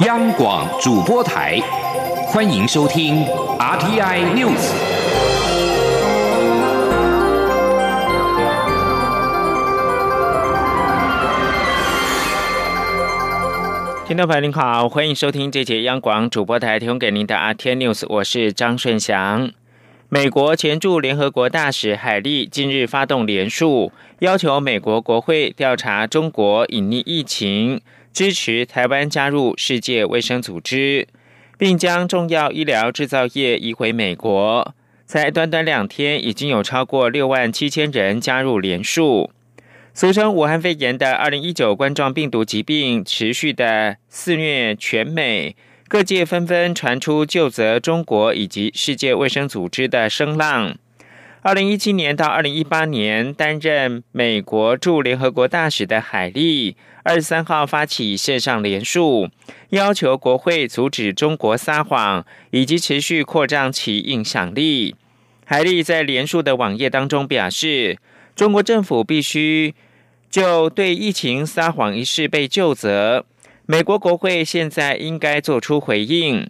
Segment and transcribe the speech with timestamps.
[0.00, 1.60] 央广主播台，
[2.26, 3.24] 欢迎收听
[3.60, 4.72] RTI News。
[14.04, 19.52] 听众朋友您好，欢迎收听这节央广主播台提供给您的 RTI News，我是张顺祥。
[20.08, 27.80] 美国前驻联合国大使海利近日发动联署，要求美国国会调查中国隐匿疫情。
[28.14, 31.08] 支持台湾加入世界卫生组织，
[31.58, 34.72] 并将重要医疗制造业移回美国。
[35.04, 39.32] 才短短两天，已经有超过六万七千人加入联署。
[39.92, 45.56] 俗称武汉肺炎的二零一九冠状病毒疾病持续的肆虐全美，
[45.88, 50.76] 各界纷纷传出就责中国以及世界卫生组织的声浪。
[51.46, 56.74] 二零一七年到二零一八年担任美国驻联合国大使的海利。
[57.02, 59.28] 二十三号发起线上联署，
[59.68, 64.96] 要求国会阻止中国撒谎，以及持续扩张其影响力。
[65.44, 67.98] 海利在联署的网页当中表示，
[68.34, 69.74] 中国政府必须
[70.30, 73.26] 就对疫情撒谎一事被就责，
[73.66, 76.48] 美国国会现在应该做出回应。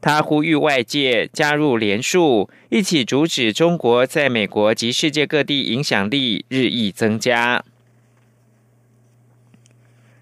[0.00, 7.62] 他呼吁外界加入联署，一起阻止中国在美国及世界各地影响力日益增加。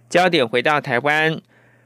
[0.08, 1.40] 焦点回到台湾，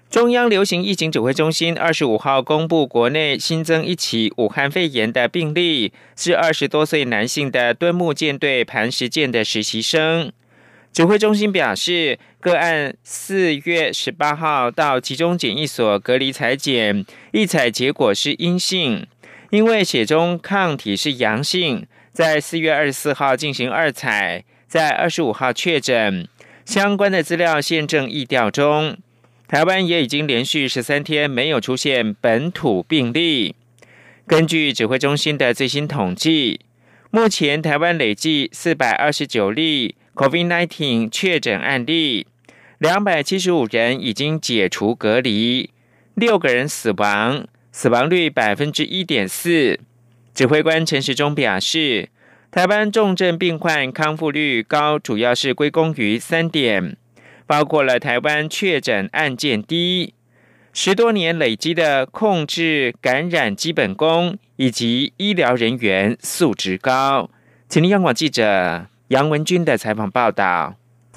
[0.08, 10.32] 中央流行疫情指挥中心二十五号公布，国内新增一起武汉肺炎的病例，是二十多岁男性的敦木舰队磐石舰的实习生。
[10.92, 19.06] 指挥中心表示，个案四月十八号到集中检疫所隔离裁检，一采结果是阴性，
[19.48, 26.28] 因为血中抗体是阳性，在四月二十四号进行二采，在二十五号确诊。
[26.66, 28.98] 相关的资料现正议调中，
[29.48, 33.54] 台湾也已经连续十三天没有出现本土病例。
[34.26, 36.60] 根据指挥中心的最新统计，
[37.10, 42.27] 目前台湾累计四百二十九例 COVID-19 确诊案例，
[42.78, 45.71] 两百七十五人已经解除隔离，
[46.15, 49.81] 六个人死亡，死亡率百分之一点四。
[50.34, 52.11] 指挥官陈时中表示。
[52.53, 56.99] 台湾重症病患康复率高，主要是归功于三点，
[57.47, 60.12] 包括了台湾确诊案件低、
[60.75, 67.31] 十多年累积的控制感染基本功，以及医疗人员素质高。
[67.71, 70.75] 请听央广记者杨文军的采访报道。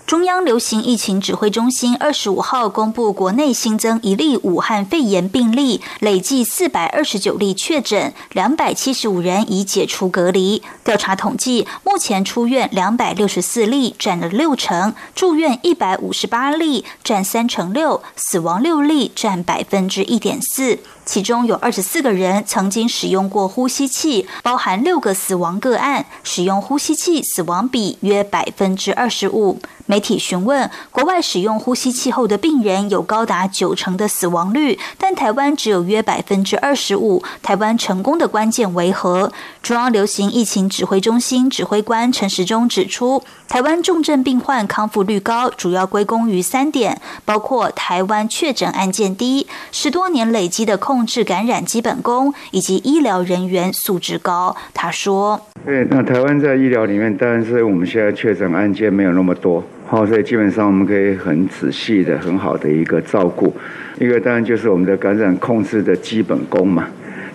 [0.08, 10.62] 中央流行疫情指挥中心二十五号公布，国内新增一例武汉肺炎病例，累计四百二十九例确诊，两百七十五人已解除隔离。
[10.84, 20.78] 调查统计，目前出院两百六十四例，占了六成；住院一百五十八例，占三成六；死亡六例，占百分之一点四。
[21.04, 29.60] 其中有二十四个人曾经使用过呼吸器，包含六个死亡个案，使用呼吸器死亡比约百分之二十五。
[29.88, 37.24] 媒体询问，国外使用呼吸器后的病人有高达九成的死亡率，但台湾只有约百分之二十五。
[37.44, 39.32] 台湾成功的关键为何？
[39.62, 54.56] 中央流行疫情指挥中心指挥官陈时中指出，台湾重症病患康复率高，主要归功于三点，包括台湾确诊案件低，十多年累积的控制感染基本功，以及医疗人员素质高。
[54.74, 63.56] 他说：“对，那台湾在医疗里面，当然是我们现在确诊案件没有那么多。”好，所以基本上我们可以很仔细的、很好的一个照顾。
[64.00, 66.88] 一个当然就是我们的感染控制的基本功嘛。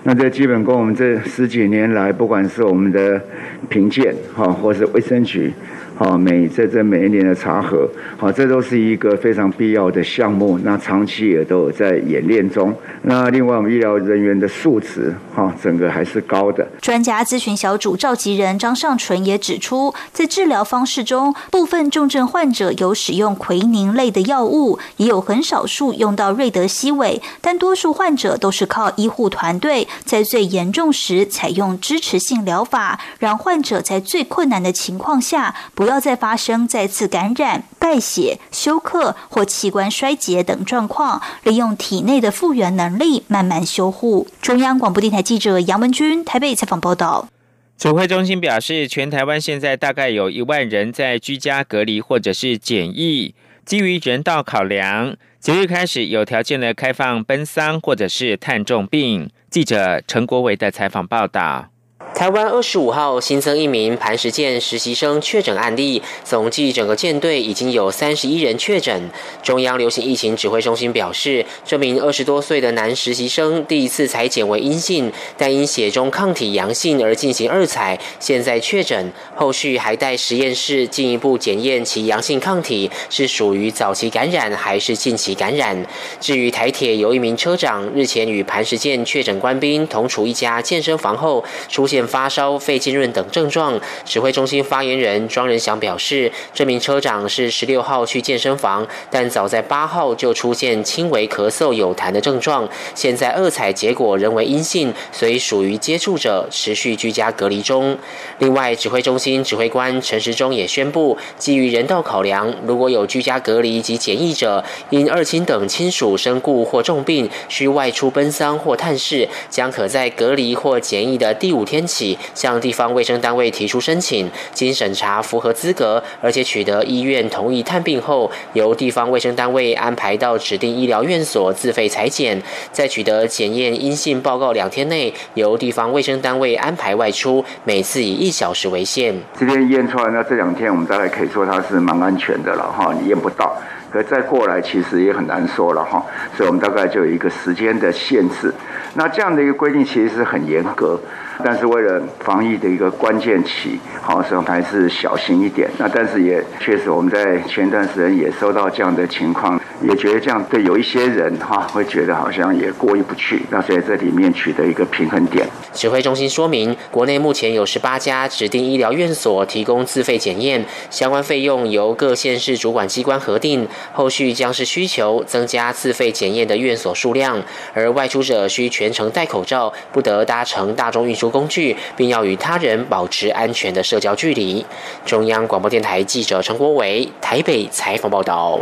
[0.02, 3.22] 那这基本功，我们这十几年来，不管是我们的
[3.68, 5.52] 评鉴，哈，或是卫生局。
[6.00, 10.58] 好，每在这每一年的查核，好，这都是一个非常必要的项目。
[10.64, 12.74] 那长期也都有在演练中。
[13.02, 16.66] 那另外，我们医疗人员的素质，哈，整个还是高的。
[16.80, 35.90] 专家咨询小组召集人张尚纯也指出，在治疗方式中，部分重症患者有使用奎宁类的药物，也有很少数用到瑞德西韦，但多数患者都是靠医护团队在最严重时采用支持性疗法，让患者在最困难的情况下不。
[35.91, 44.28] 不要再发生再次感染、败血、休克或器官衰竭等状况，利用体内的复原能力慢慢修复。
[44.41, 47.28] 中央广播电台记者杨文君台北采访报道。
[47.77, 53.34] 指挥中心表示，全台湾现在大概有一万人在居家隔离或者是检疫，
[53.65, 59.28] 基于人道考量，即日开始有条件的开放奔丧或者是探重病。
[59.51, 61.69] 记者陈国维的采访报道。
[62.12, 69.09] 台湾二十五号新增一名磐石舰实习生确诊案例，总计整个舰队已经有三十一人确诊。
[69.42, 85.86] 中央流行疫情指挥中心表示，这名二十多岁的男实习生第一次裁检为阴性，但因血中抗体阳性而进行二采，现在确诊，后续还待实验室进一步检验其阳性抗体是属于早期感染还是近期感染。
[86.21, 91.99] 至于台铁有一名车长日前与磐石舰确诊官兵同处一家健身房后出现。
[92.06, 107.97] 发烧、肺浸润等症状，指挥中心发言人庄仁祥表示，这名车长是十六号去健身房，但早在八号就出现轻微咳嗽、有痰的症状，现在二采结果仍为阴性，所以属于接触者，持续居家隔离中。
[108.38, 122.16] 另外，指挥中心指挥官陈时中也宣布，基于人道考量，如果有居家隔离及检疫者因二亲等亲属身故或重病需外出奔丧或探视，将可在隔离或检疫的第五天起。
[122.34, 132.41] 向地方卫生单位提出申请，经审查符合资格，而且取得医院同意探病后，由地方卫生单位安排到指定医疗院所自费裁剪，
[132.72, 139.15] 在取得检验阴性报告两天内，由地方卫生单位安排外出，每次以一小时为限。
[139.39, 143.57] 这边验出来，那这两天我们大概可以说它是蛮安全的了哈，你验不到，
[143.92, 146.04] 可再过来其实也很难说了哈，
[146.37, 148.53] 所以我们大概就有一个时间的限制。
[148.95, 150.98] 那这样的一个规定其实是很严格。
[151.45, 155.69] 但是为了防疫的一个关键期，好，所以还是小心一点。
[155.78, 159.60] 那但是也确实，我们在前段时间也收到这样的情况。
[159.83, 163.41] 也觉得这样对有一些人哈，会觉得好像也过意不去。
[163.48, 165.48] 那所以这里面取得一个平衡点。
[165.72, 173.66] 指挥中心说明，国内目前有十八家指定医疗院所提供自费检验，相关费用由各县市主管机关核定。
[173.95, 177.42] 后续将是需求增加自费检验的院所数量，
[177.72, 184.65] 而外出者需全程戴口罩，不得搭乘大众运输工具，并要与他人保持安全的社交距离。
[185.04, 188.60] 中央广播电台记者陈国伟台北采访报道。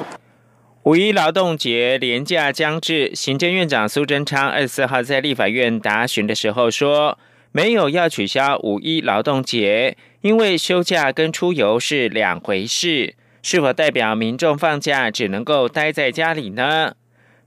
[0.85, 7.19] 五一劳动节连假将至，行政院长苏贞昌二十四号在立法院答询的时候说，
[7.53, 16.94] 没有要取消五一劳动节，因为休假跟出游是两回事，是否代表民众放假只能够待在家里呢？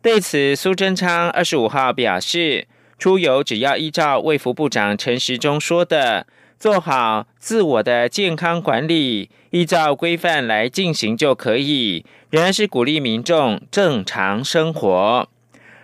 [0.03, 2.67] 对此，苏贞昌二十五号表示，
[3.01, 6.27] 出游只要依照卫福部长陈时中说的。
[6.59, 12.05] 做好自我的健康管理，依照规范来进行就可以。
[12.29, 15.27] 仍然是鼓励民众正常生活。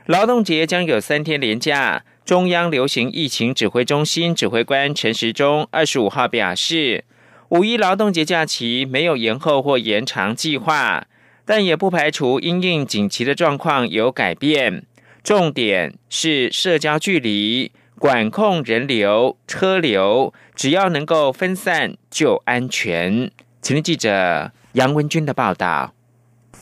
[0.06, 2.04] 劳动节将有三天连假。
[2.24, 7.04] 中央流行疫情指挥中心指挥官陈时中二十五号表示，
[7.50, 11.08] 五一劳动节假期没有延后或延长计划，
[11.44, 14.84] 但也不排除因应紧急的状况有改变。
[15.28, 17.74] 重点是社交距离。
[18.00, 23.30] 管控人流、车流，只要能够分散就安全。
[23.62, 25.92] 请听记者杨文军的报道。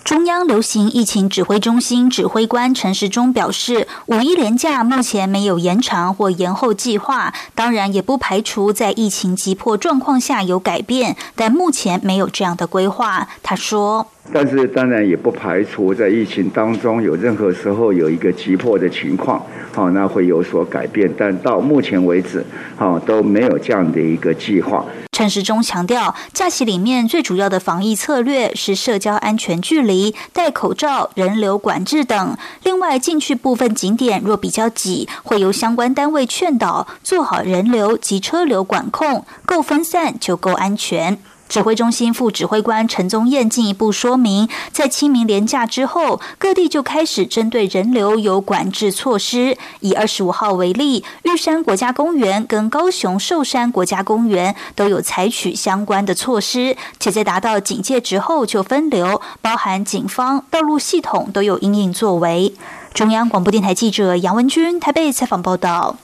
[0.03, 13.29] 中央流行疫情指挥中心指挥官陈时中表示，五一连假目前没有延长或延后计划，当然也不排除在疫情急迫状况下有改变，但目前没有这样的规划。
[13.43, 14.07] 他说。
[14.33, 21.09] 但是当然也不排除在疫情当中有任何时候有一个急迫的情况，好，那会有所改变。
[21.17, 22.43] 但到目前为止，
[22.75, 24.85] 好都没有这样的一个计划。
[25.11, 32.37] 陈时中强调，假期里面最主要的防疫策略是社交安全距离、戴口罩、人流管制等。
[32.63, 41.17] 另外，进去部分景点若比较挤，会由相关单位劝导做好人流及车流管控，够分散就够安全。
[41.47, 49.57] 指挥中心副指挥官陈宗彦进一步说明，在清明连假之后，各地就开始针对人流有管制措施。
[49.79, 62.53] 以二十五号为例，玉山国家公园跟高雄寿山国家公园都有采取相关的措施，且在达到警戒值后就分流，包含警方、道路系统都有应应作为。
[62.93, 65.97] 中央广播电台记者杨文君台北采访报道。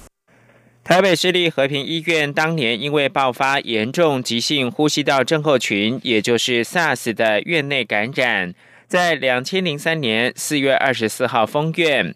[0.83, 8.53] 台北市立和平医院当年因为爆发严重急性呼吸道症候群，也就是 SARS 的院内感染，
[8.87, 12.13] 在两千零三年四月二十四号封院。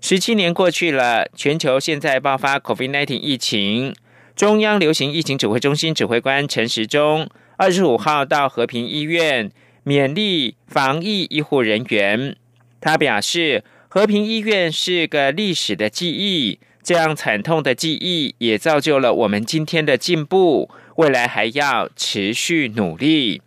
[0.00, 3.94] 十七年过去了，全球现在爆发 COVID-19 疫情。
[4.34, 9.50] 中央流行疫情指挥中心指挥官陈时中二十五号到和平医院
[9.84, 12.34] 勉励防疫医护人员。
[12.80, 16.58] 他表示，和平医院是个历史的记忆。
[16.88, 23.42] 这样惨痛的记忆也造就了我们今天的进步，未来还要持续努力。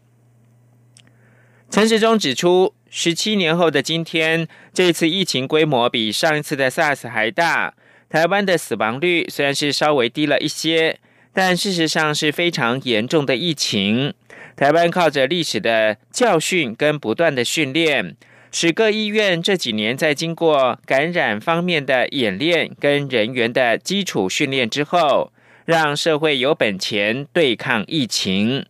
[1.72, 7.74] 陈时中指出，十七年后的今天，这次疫情规模比上一次的 SARS 还大。
[8.08, 11.00] 台湾的死亡率虽然是稍微低了一些，
[11.34, 14.14] 但事实上是非常严重的疫情。
[14.56, 18.16] 台湾靠着历史的教训跟不断的训练，
[18.52, 25.32] 使各医院这几年在经过感染方面的演练跟人员的基础训练之后，
[25.66, 28.66] 让社会有本钱对抗疫情。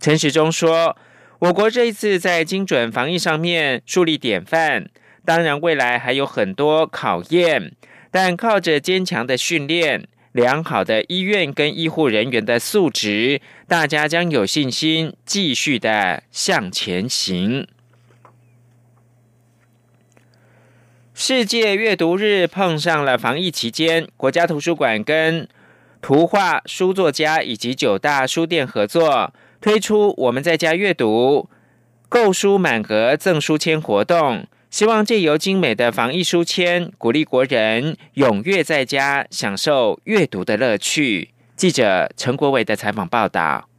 [0.00, 0.96] 陈时中说
[1.40, 4.88] ：“我国这一次在精准防疫上面树立典范，
[5.26, 7.72] 当然未来还有很多考验，
[8.10, 17.66] 但靠着坚强的训练。”良好的医院跟医护人员的素质，大家将有信心继续的向前行。
[21.22, 25.46] 世界阅读日碰上了防疫期间，国家图书馆跟
[26.00, 31.50] 图画书作家以及九大书店合作，推出“我们在家阅读，
[32.08, 34.46] 购书满额赠书签”活动。
[34.70, 41.28] 希望借由精美的防疫书签，鼓励国人踊跃在家享受阅读的乐趣。
[41.54, 43.69] 记者陈国伟的采访报道。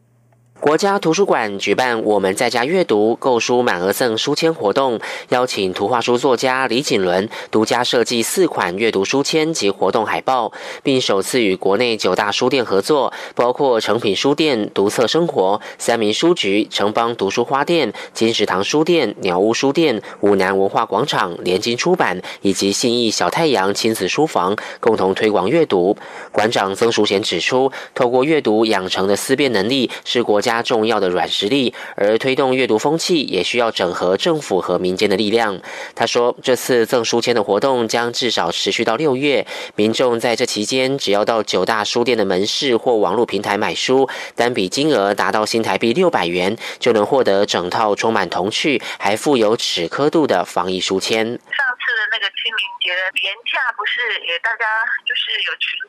[0.61, 4.99] 国家图书馆举办“我们在家阅读购书满额赠书签”活动，
[5.29, 10.51] 邀请图画书作家李锦伦独家设计四款阅读书签及活动海报，
[10.83, 25.97] 并首次与国内九大书店合作，包括诚品书店、读册生活、三民书局、城邦读书花店、金石堂书店、鸟屋书店、武南文化广场、联经出版以及信义小太阳亲子书房，共同推广阅读。
[26.31, 30.50] 馆长曾淑贤指出，透过阅读养成的思辨能力是国家。
[30.51, 35.57] 加重要的软实力，而推动阅读风气也需要整合政府和民间的力量。
[35.95, 51.23] 他说，这次赠书签的活动将至少持续到六月，民众在这期间只要到九大书店的门市或网络平台买书，单笔金额达到新台币六百元，就能获得整套充满童趣还附有尺刻度的防疫书签。
[51.23, 51.31] 上
[51.79, 54.65] 次的那个清明节的年假，不是也大家
[55.07, 55.79] 就是有群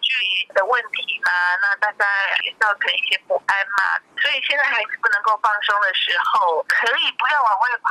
[0.52, 1.30] 的问题嘛？
[1.62, 2.04] 那大家
[2.44, 4.42] 也造成一些不安嘛，所以。
[4.42, 7.90] 现在孩子不能够放松的时候，可以不要往外跑，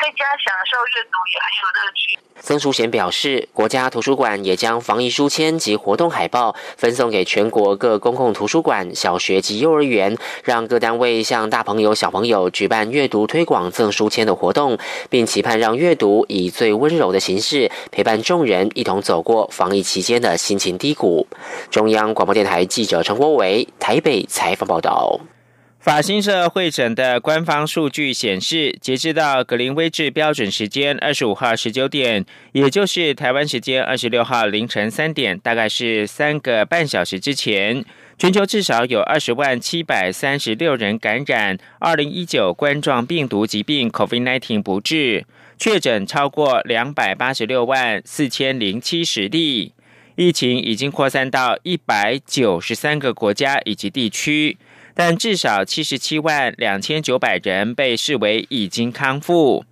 [0.00, 2.18] 在家享受阅读也很有乐趣。
[2.40, 14.78] 曾淑贤表示，国家图书馆也将防疫书签及活动海报分送给全国各公共图书馆、小学及幼儿园，让各单位向大朋友、小朋友举办阅读推广赠书签的活动，
[15.10, 21.28] 并期盼让阅读以最温柔的形式陪伴众人一同走过防疫期间的心情低谷。
[21.68, 25.20] 中央广播电台记者陈国伟台北采访报道。
[25.78, 37.82] 法新社会诊的官方数据显示，截至到格林威治标准时间二十五号十九点，也就是台湾时间二十六号凌晨三点，大概是三个半小时之前，
[38.18, 45.24] 全球至少有二十万七百三十六人感染二零一九冠状病毒疾病 （COVID-19） 不治，
[45.56, 49.72] 确诊超过两百八十六万四千零七十例，
[50.20, 54.58] 疫情已经扩散到一百九十三个国家以及地区。
[54.92, 59.64] 但至少七十七万两千九百人被视为已经康复。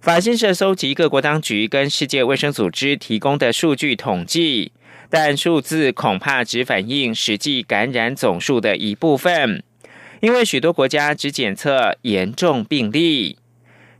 [0.00, 4.72] 法新社收集各国当局跟世界卫生组织提供的数据统计，
[5.10, 9.62] 但数字恐怕只反映实际感染总数的一部分，
[10.20, 13.36] 因为许多国家只检测严重病例。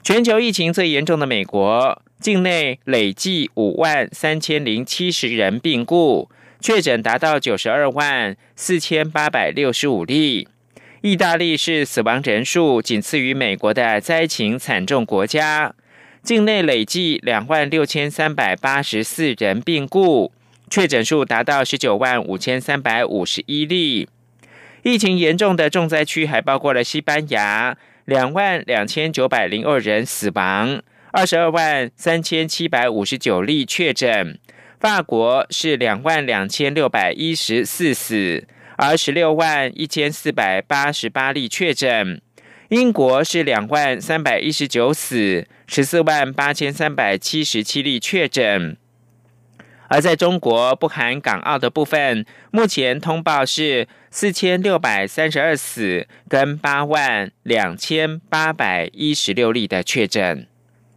[0.03, 10.47] 全球疫情最严重的美国，境内累计五万三千零七十人病故，确诊达到九十二万四千八百六十五例。
[11.01, 15.75] 意大利是死亡人数仅次于美国的灾情惨重国家，
[16.23, 20.31] 境内累计两万六千三百八十四人病故，
[20.71, 24.09] 确诊数达到十九万五千三百五十一例。
[24.85, 30.81] 疫情严重的重灾区还包括了西班牙，两万两千九百零二人死亡，
[31.13, 34.39] 二十二万三千七百五十九例确诊；
[34.81, 38.49] 法国是两万两千六百一十四死。
[38.79, 42.23] 而十六万一千四百八十八例确诊，
[42.71, 48.79] 英国是两万三百一十九死，十四万八千三百七十七例确诊。
[49.89, 60.47] 而在中国不含港澳的部分，目前通报是四千六百三十二死，跟八万两千八百一十六例的确诊。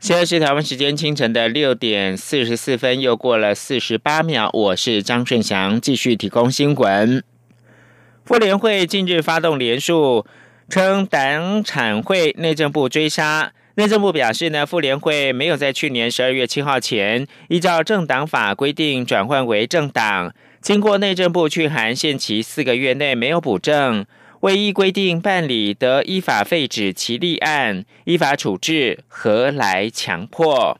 [0.00, 4.48] 现在是台湾时间清晨的六点四十四分，又过了四十八秒。
[4.54, 7.22] 我是张顺祥，继续提供新闻。
[8.24, 10.24] 妇联会近日发动联署，
[10.70, 13.52] 称党产会内政部追杀。
[13.74, 20.32] 内政部表示呢，妇联会没有在去年十二月七号前依照政党法规定转换为政党，
[20.62, 24.06] 经过内政部去函限期四个月内没有补正，
[24.44, 30.78] 未依规定办理得依法废止其立案，依法处置，何来强迫？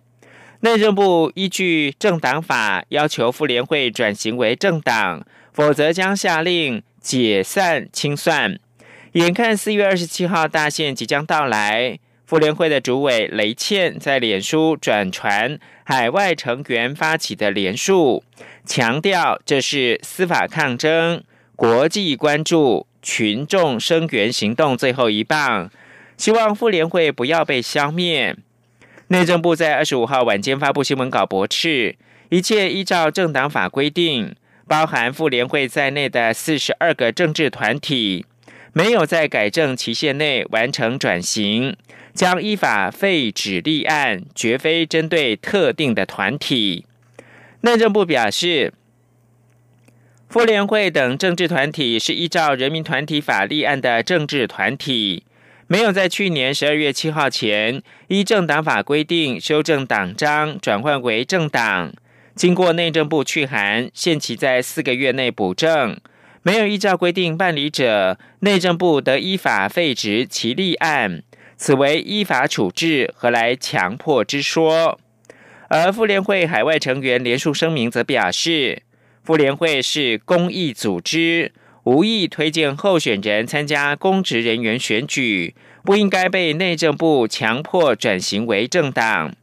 [0.60, 6.82] 内政部依据政党法要求妇联会转型为政党，否则将下令。
[7.00, 8.58] 解散清算，
[9.12, 18.24] 眼看四月二十七号大限即将到来，妇联会的主委雷倩在脸书转传海外成员发起的联署，
[18.64, 21.22] 强调这是司法抗争、
[21.54, 25.70] 国际关注、群众声援行动最后一棒，
[26.16, 28.34] 希望妇联会不要被消灭。
[29.08, 31.96] 内政部在二十五号晚间发布新闻稿驳斥，
[32.30, 34.34] 一切依照政党法规定。
[34.66, 38.24] 包含妇联会在内的四十二个政治团体，
[38.72, 41.76] 没有在改正期限内完成转型，
[42.14, 46.86] 将依法废止立案，绝非针对特定的团体。
[47.60, 48.72] 内政部表示，
[50.28, 55.24] 妇联会等政治团体是依照人民团体法立案的政治团体，
[55.68, 61.92] 没有在去年十二月七号前依政党法规定修正党章，转换为政党。
[62.34, 65.96] 经过内政部去函，限期在四个月内补正，
[66.42, 71.22] 没有依照规定办理者，内政部得依法废止其立案，
[71.56, 74.98] 此为依法处置，何来强迫之说？
[75.68, 78.82] 而妇联会海外成员联署声明则表示，
[79.24, 81.50] 妇联会是公益组织，
[81.84, 89.34] 无意推荐候选人参加公职人员选举，不应该被内政部强迫转型为政党。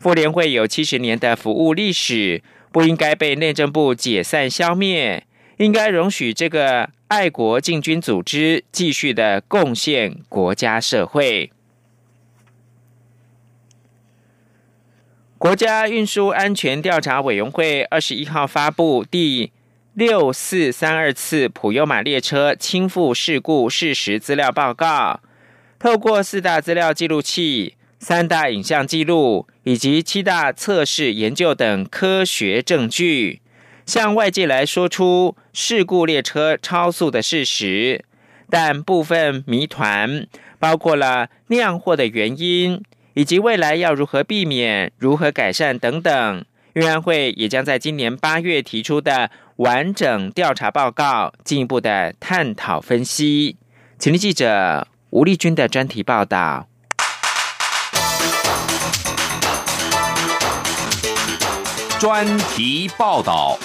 [0.00, 5.24] 妇联会有七十年的服务历史，不应该被内政部解散消灭，
[5.58, 11.52] 应该容许这个爱国进军组织继续的贡献国家社会。
[15.40, 19.50] 国家运输安全调查委员会二十一号发布第
[19.94, 25.22] 六四三二次普悠玛列车倾覆事故事实资料报告，
[25.78, 27.76] 透过四大资料记录器。
[27.98, 33.40] 三大影像记录以及七大测试研究等科学证据，
[33.86, 38.04] 向外界来说出事故列车超速的事实，
[38.50, 40.26] 但部分谜团
[40.58, 42.82] 包括了酿祸的原因
[43.14, 46.44] 以及未来要如何避免、如何改善等等。
[46.74, 53.56] 运安会也将在今年八月提出的完整调查报告进一步的探讨分析。
[53.98, 56.68] 请听记者吴丽君的专题报道。
[61.98, 63.58] 专题报道。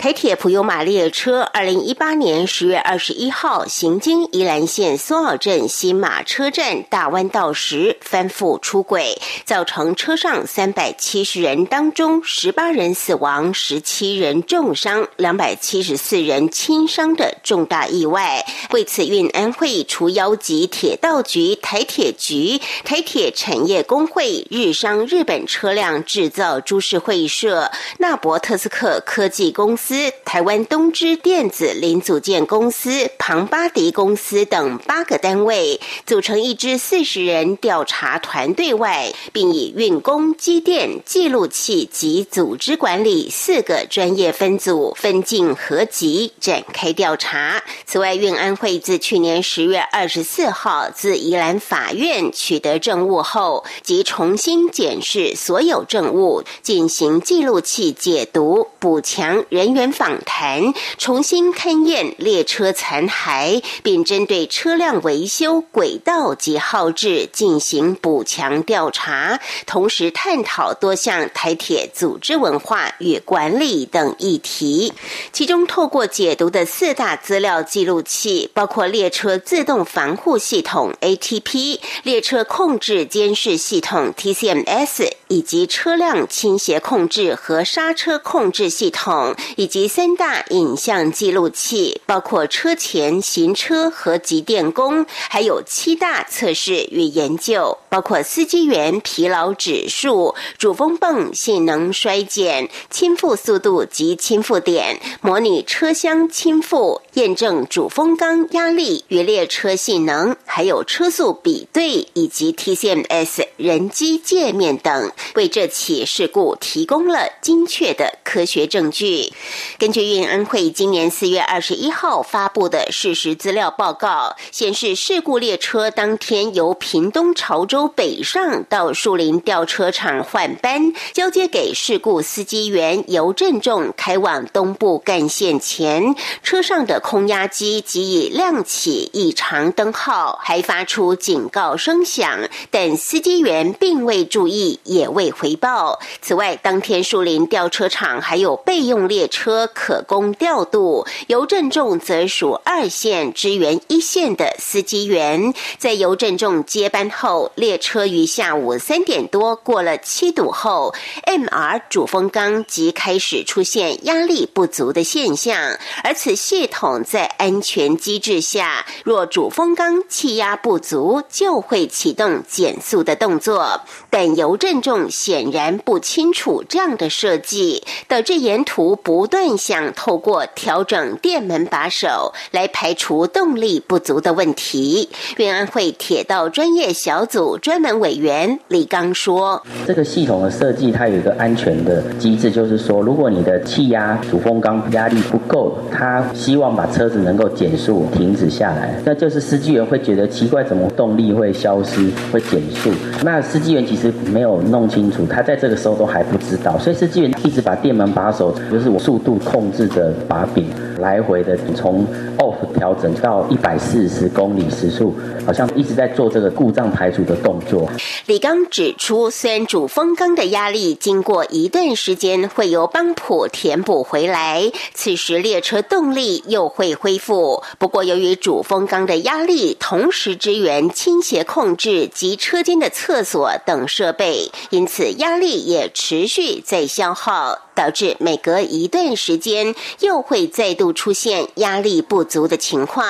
[0.00, 18.42] 台铁普悠玛列车二零一八年十月二十一号行经宜兰县苏澳镇新马车站大弯道时翻覆出轨，造成车上三百七十人当中十八人死亡、十七人重伤、两百七十四人轻伤的重大意外。
[18.70, 29.89] 为此，运安会除邀集铁道局、台铁局、台铁产业工会、日商日本车辆制造株式会社、纳博特斯克科技公司。
[29.90, 47.60] 司、台湾东芝电子零组件公司、庞巴迪公司等八个单位组成一支四十人调查团队外，并以运工、机电、记录器及组织管理四个专业分组分进合集展开调查。
[47.84, 59.79] 此外，运安会自去年十月二十四号自宜兰法院取得证物后，即重新检视所有证物，进行记录器解读，补强人员。
[59.92, 74.92] 访谈，重新勘验列车残骸，并针对车辆维修、轨道及耗质进行补强调查，同时探讨多项台铁组织文化与管理等议题。
[75.32, 119.32] 其中，透过解读的四大资料记录器，包括列车自动防护系统 ATP、列车控制监视系统 TCMS，以及车辆倾斜控制和刹车控制系统，以及三大影像记录器，包括车前行车和集电工，还有七大测试与研究，包括司机员疲劳指数、主风泵性能衰减、倾覆速度及倾覆点、模拟车厢倾覆、验证主风缸压力与列车性能，还有车速比对以及 TCMS 人机界面等，为这起事故提供了精确的科学证据。
[119.78, 142.38] 根据运安会今年四月二十一号发布的事实资料报告显示，事故列车当天由屏东潮州北上到树林吊车厂换班，交接给事故司机员尤振仲开往东部干线前，车上的空压机即已亮起异常灯号，还发出警告声响，
[142.70, 145.98] 但司机员并未注意，也未回报。
[146.20, 155.52] 此外，当天树林吊车厂还有备用列车车可供调度，邮政重则属二线支援一线的司机员。
[155.76, 160.94] 在邮政重接班后，列车于下午三点多过了七堵后
[161.26, 173.80] ，MR 主风缸即开始出现压力不足的现象，而此系统在安全机制下，若主风缸气压不足，就会启动减速的动作。
[174.10, 185.08] 但邮政重显然不清楚这样的设计，导致沿途不断更想透过调整电门把手来排除动力不足的问题。
[185.38, 202.90] 运安会铁道专业小组专门委员李刚说：“这个系统的设计，它有一个安全的机制，就是说，如果你的气压主风缸压力不够，它希望把车子能够减速停止下来，那就是司机员会觉得奇怪，怎么动力会消失，会减速？
[203.24, 210.68] 那司机员其实没有弄清楚，他在这个时候都还不知道，所以司机员一直把电门把手，就是我速度控制的把柄，
[211.00, 212.06] 来回的从
[212.38, 217.90] off 调整到一百四十公里时速，好像一直在做这个故障排除的动作。
[218.26, 227.62] 李刚指出，虽然主风缸的压力经过一段时间会由帮浦填补回来，此时列车动力又会恢复。
[227.78, 237.58] 不过，由于主风缸的压力同时支援倾斜控制及车间的厕所等设备，因此压力也持续在消耗。
[237.72, 243.06] 导致每隔一段时间又会再度出现压力不足的情况，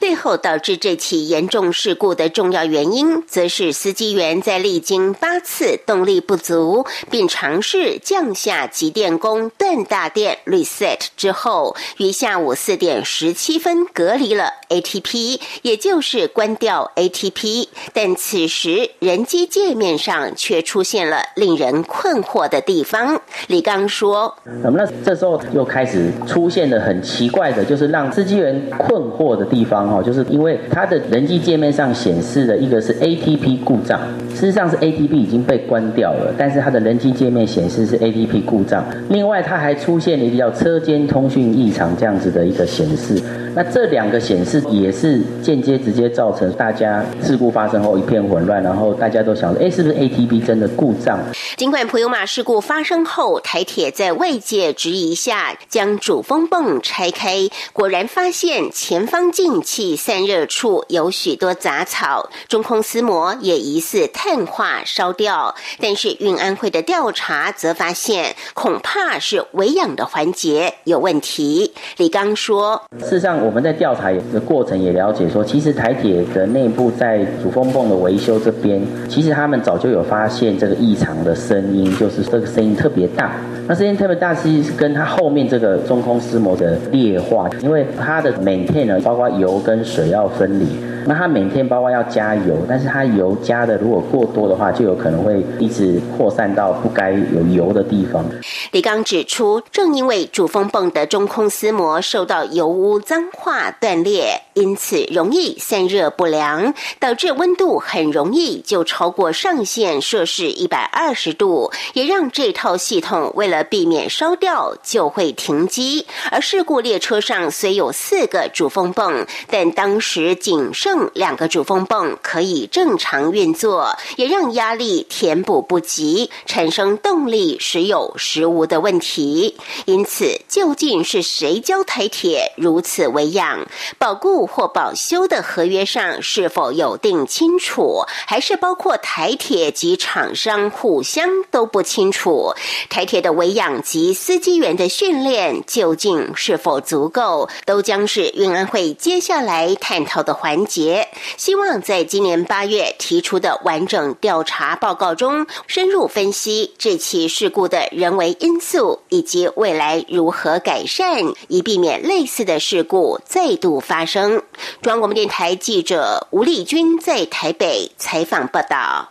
[0.00, 17.68] 最后导致这起严重事故的重要原因，则是司机员在历经八次动力不足，并尝试降下集电弓断大电 reset 之后，于下午四点十七分隔离了 ATP，也就是关掉 ATP。
[17.92, 23.20] 但此时人机界面上却出现了令人困惑的地方。
[23.46, 24.36] 李刚说。
[24.62, 33.98] 那么那这时候又开始出现了很奇奇怪的，就是让司机员困惑的地方哦，就是因为它的人机界面上显示的一个是 ATP 故障，
[34.34, 38.84] 事实上是 ATP 已经被关掉了，但是它的人机界面显示是 ATP 故障。
[39.08, 43.18] 另外，它还出现了一个叫车间通讯异常这样子的一个显示。
[43.54, 51.20] 那这两个显示也是间接直接造成大家事故发生后一片混乱，然后大家都想，哎，是不是 ATP 真的故障？
[51.56, 65.54] 尽管普悠马事故发生后，台铁在外界质疑下将主风泵拆开，果然发现前方进气散热处有许多杂草，中空丝膜也疑似碳化烧掉。
[65.78, 71.72] 但是运安会的调查则发现，恐怕是维养的环节有问题。
[71.98, 83.32] 李刚说：“事实上。”我们在调查的过程也了解说，其实台铁的内部在主风泵的维修这边，其实他们早就有发现这个异常的声音，就是这个声音特别大。
[83.66, 90.66] 那声音特别大，其实是跟它后面这个中空丝膜的裂化，因为它的 maintain 呢，包括油跟水要分离。
[91.06, 98.24] 那它每天包括要加油，但是它油加的如果过多的话，就有可能会一直扩散到不该有油的地方。
[98.72, 116.06] 李刚指出，正因为主风泵的中空丝膜受到油污脏跨断裂，因此容易散热不良，导致温度很容易就超过上限摄氏一百二十度，也让这套系统为了避免烧掉就会停机。
[116.30, 121.10] 而事故列车上虽有四个主风泵，但当时仅剩。
[121.14, 129.56] 两个主风泵可以正常运作，也让压力填补不及，产生动力时有时无的问题。
[129.84, 133.66] 因此，究竟是谁教台铁如此为养，
[133.98, 142.52] 保固或保修的合约上是否有定清楚，还是包括台铁及厂商互相都不清楚？
[142.88, 151.08] 台铁的维养及司机员的训练究竟是否足够，都将是运安会接下来探讨的环节。
[151.36, 164.33] 希望在今年八月提出的完整调查报告中，深入分析这起事故的人为因素，以及未来如何改善，以避免类似的事故再度发生。
[164.82, 169.10] 中央广播电台记者吴丽君在台北采访报道。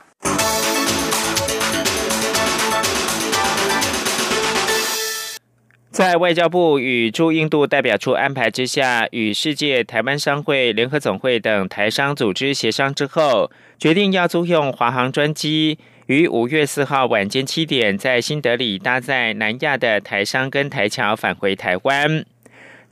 [5.91, 22.25] 在外交部与驻印度代表处安排之下，与世界台湾商会联合总会等台商组织协商之后，决定要租用华航专机，于五月四号晚间七点，在新德里搭载南亚的台商跟台侨返回台湾。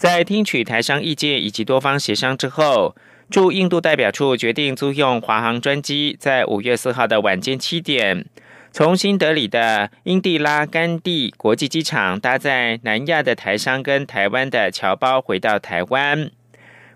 [0.02, 2.96] 在听取台商意见以及多方协商之后，
[3.30, 8.26] 驻印度代表处决定租用华航专机，在五月四号的晚间七点。
[8.72, 16.32] 从新德里的英蒂拉甘地国际机场搭载南亚的台商跟台湾的侨胞回到台湾。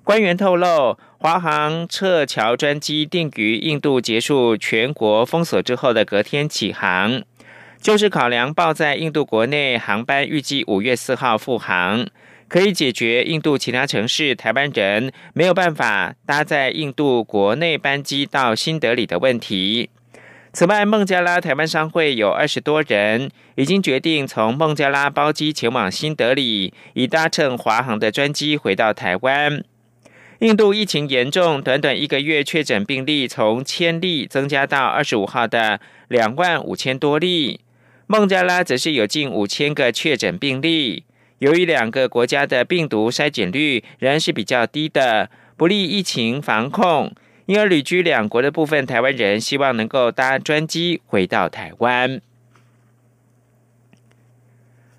[0.03, 7.21] 官员透露，华航撤侨专机定于印度结束全国封锁之后的隔天起航，
[7.79, 12.07] 就是考量报在印度国内航班预计五月四号复航，
[12.47, 19.89] 可以解决印度其他城市台湾人没有办法搭载印度国内班机到新德里的问题。
[20.53, 29.63] 此外，孟加拉台湾商会有二十多人已经决定从孟加拉包机前往新德里，以搭乘华航的专机回到台湾。
[30.39, 37.59] 印度疫情严重，短短一个月确诊病例从千例增加到二十五号的两万五千多例。
[38.07, 41.03] 孟加拉则是有近五千个确诊病例。
[41.39, 47.11] 由于两个国家的病毒筛检率仍然是比较低的，不利疫情防控。
[47.45, 52.19] 因而，旅居两国的部分台湾人希望能够搭专机回到台湾。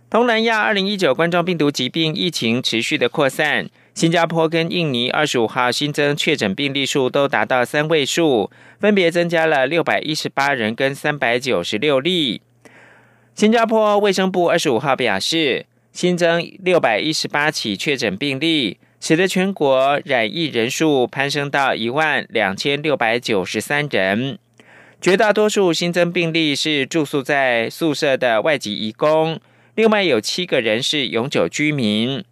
[0.09, 12.41] 东南亚二零一九冠状病毒疾病疫情持续的扩散，新加坡跟印尼二十五号新增确诊病例数都达到三位数，分别增加了六百一十八人跟三百九十六例。
[13.35, 18.77] 新加坡卫生部二十五号表示，新增六百一十八起确诊病例。
[19.01, 24.39] 使得全国染疫人数攀升到一万两千六百九十三人，
[25.01, 29.41] 绝大多数新增病例是住宿在宿舍的外籍移工，
[29.75, 32.23] 另外有七个人是永久居民。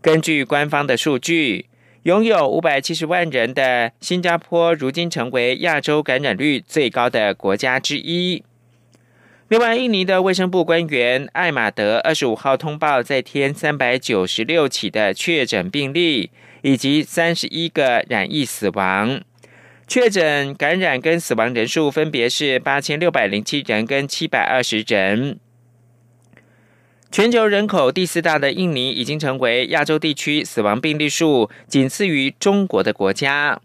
[0.00, 1.66] 根据官方的数据，
[2.04, 8.42] 拥有五百七十万人的新加坡，如今成为亚洲感染率最高的国家之一。
[9.48, 16.30] 另外，印尼的卫生部官员艾马德二十五号通报再添三百九十六起的确诊病例，
[16.62, 19.20] 以及三十一个染疫死亡。
[19.86, 25.38] 确诊、感染跟死亡人数分别是八千六百零七人跟七百二十人。
[27.12, 33.60] 全球人口第四大的印尼，已经成为亚洲地区死亡病例数仅次于中国的国家。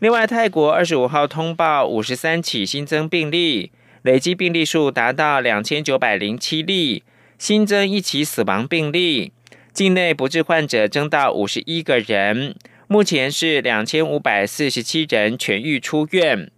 [0.00, 3.70] 另外，泰国二十五号通报五十三起新增病例。
[4.02, 7.04] 累计病例数达到两千九百零七例，
[7.38, 9.30] 新增一起死亡病例，
[9.72, 12.56] 境内不治患者增到五十一个人，
[12.88, 16.50] 目前是两千五百四十七人痊愈出院。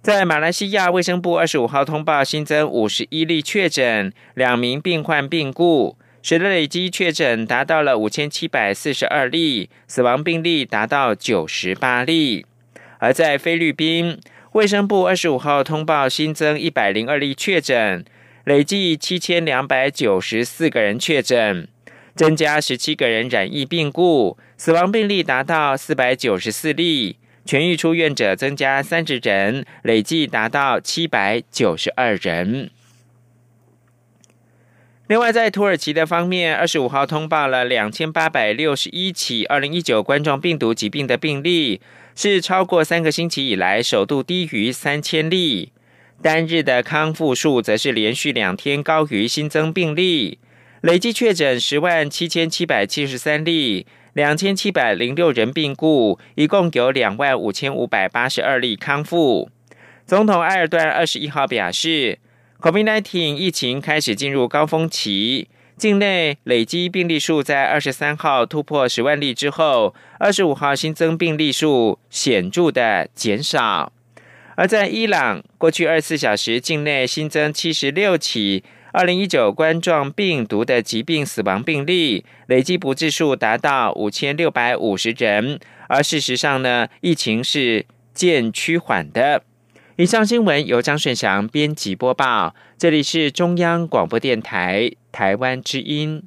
[0.00, 12.46] 在马来西亚卫生部二十五号通报新增五十一例确诊，两名病患病故，使得累计确诊达到了五千七百四十二例，死亡病例达到九十八例。
[13.00, 14.18] 而在菲律宾。
[14.52, 18.04] 卫生部二十五号通报新增一百零二例确诊，
[18.42, 21.68] 累计七千两百九十四个人确诊，
[22.16, 32.70] 增加十七个人染疫病故，死亡病例达到四百九十四例，痊愈出院者增加三十人，累计达到七百九十二人。
[35.06, 41.80] 另外，在土耳其的方面，二十五号通报了两千八百六十一起二零一九冠状病毒疾病的病例。
[42.22, 45.72] 是超过三个星期以来首度低于三千例，
[46.20, 50.38] 单日的康复数则是连续两天高于新增病例，
[50.82, 59.48] 累计确诊十万七千七百七十三例，两千七百零六人病故，一共有两万五千五百八十二例康复。
[60.04, 62.18] 总统埃尔段二十一号表示
[62.60, 65.48] ，COVID-19 疫情开始进入高峰期。
[65.78, 73.90] 境内累积病例数在二十三号突破十万例之后，二十五号新增病例数显著的减少。
[74.54, 89.42] 而在伊朗，过去二十四小时境内新增七十六起二零一九冠状病毒的疾病死亡病例，累计不治数达到五千六百五十人，而事实上呢，疫情是渐趋缓的。
[89.96, 96.22] 以上新闻由张顺祥编辑播报，这里是中央广播电台台湾之音。